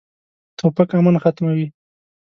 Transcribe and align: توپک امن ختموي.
توپک 0.57 0.89
امن 0.97 1.15
ختموي. 1.23 1.65